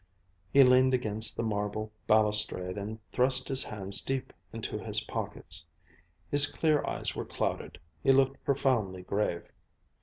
[0.51, 5.67] He leaned against the marble balustrade and thrust his hands deep into his pockets.
[6.31, 7.77] His clear eyes were clouded.
[8.01, 9.43] He looked profoundly grave.